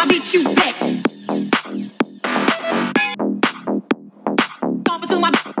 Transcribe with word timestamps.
I 0.00 0.06
beat 0.06 0.32
you 0.32 0.44
back. 0.54 0.76
Stomping 4.82 5.08
to 5.08 5.18
my. 5.18 5.57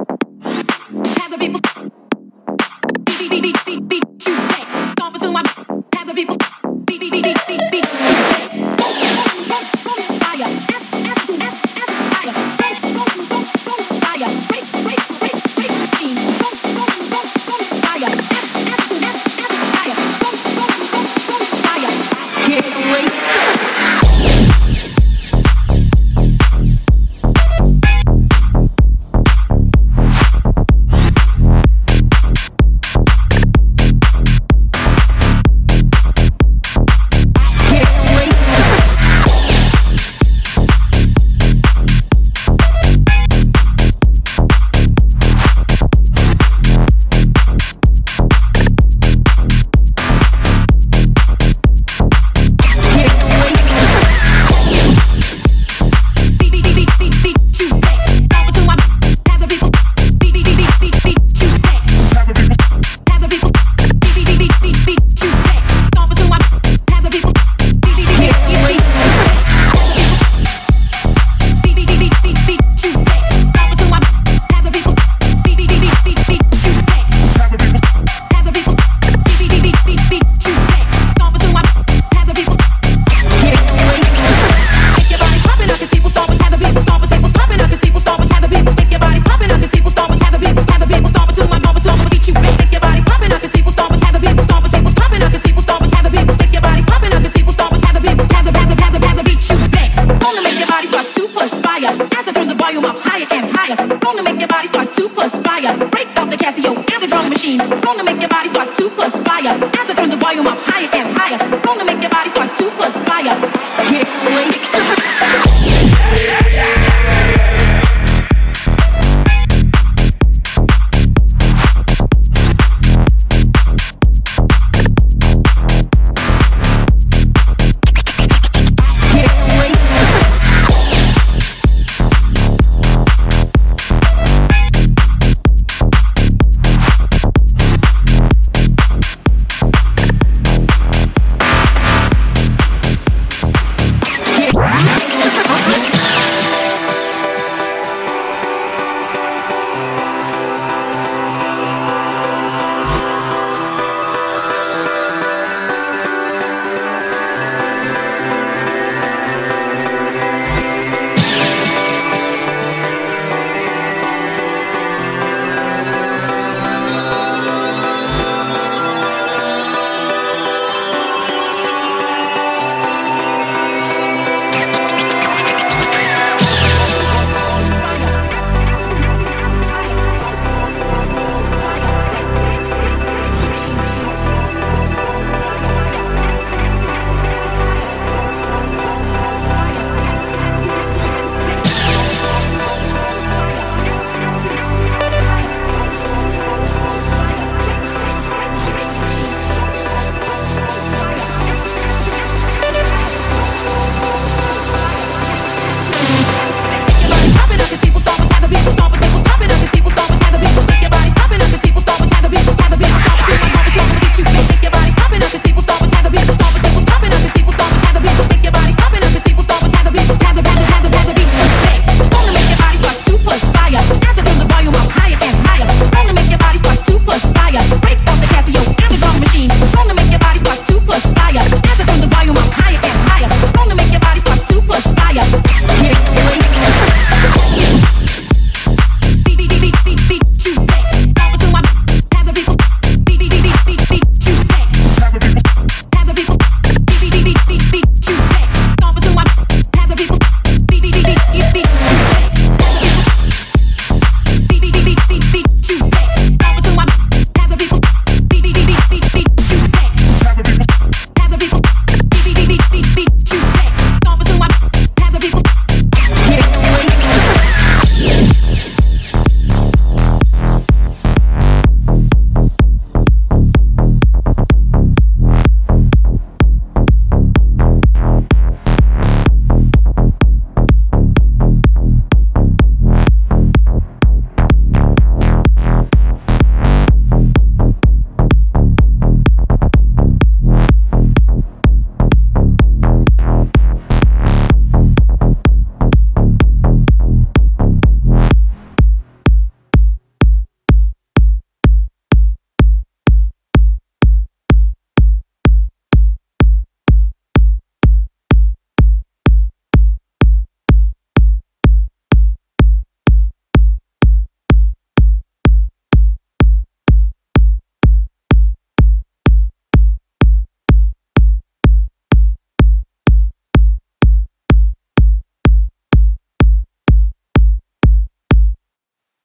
volume 102.68 102.84
up 102.84 102.96
higher 103.00 103.26
and 103.30 103.46
higher. 103.56 103.98
Gonna 103.98 104.22
make 104.22 104.38
your 104.38 104.48
body 104.48 104.68
start 104.68 104.92
to 104.92 105.08
perspire. 105.08 105.74
Break 105.88 106.08
off 106.18 106.28
the 106.28 106.36
Casio 106.36 106.76
and 106.76 107.02
the 107.02 107.06
drum 107.06 107.30
machine. 107.30 107.58
Gonna 107.80 108.04
make 108.04 108.20
your 108.20 108.28
body 108.28 108.48
start 108.48 108.74
to 108.74 108.90
perspire. 108.90 109.56
As 109.56 109.88
I 109.88 109.94
turn 109.94 110.10
the 110.10 110.16
volume 110.16 110.46
up 110.46 110.58
higher 110.60 110.88
and 110.92 111.08
higher. 111.16 111.38
Gonna 111.62 111.86
make 111.86 112.02
your 112.02 112.10
body 112.10 112.28
start 112.28 112.54
to 112.56 112.70
perspire. 112.76 113.57